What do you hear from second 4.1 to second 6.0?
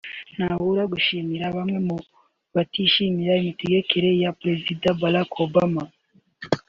ya Perezida Barack Obama